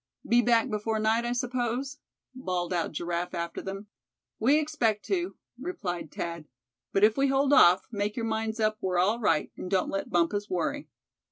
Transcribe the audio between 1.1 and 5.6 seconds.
I suppose?" bawled out Giraffe after them. "We expect to,"